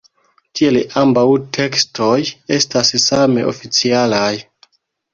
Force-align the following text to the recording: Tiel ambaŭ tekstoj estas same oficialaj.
Tiel 0.59 0.79
ambaŭ 1.01 1.25
tekstoj 1.59 2.17
estas 2.59 2.93
same 3.07 3.49
oficialaj. 3.55 4.35